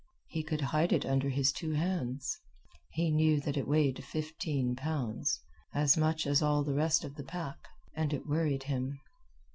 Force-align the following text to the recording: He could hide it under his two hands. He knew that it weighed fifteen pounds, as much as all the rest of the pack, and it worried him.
He 0.29 0.41
could 0.41 0.61
hide 0.61 0.91
it 0.93 1.05
under 1.05 1.29
his 1.29 1.51
two 1.51 1.73
hands. 1.73 2.35
He 2.89 3.11
knew 3.11 3.39
that 3.41 3.55
it 3.55 3.67
weighed 3.67 4.03
fifteen 4.03 4.75
pounds, 4.75 5.39
as 5.75 5.95
much 5.95 6.25
as 6.25 6.41
all 6.41 6.63
the 6.63 6.73
rest 6.73 7.03
of 7.03 7.13
the 7.13 7.23
pack, 7.23 7.67
and 7.95 8.11
it 8.11 8.25
worried 8.25 8.63
him. 8.63 8.99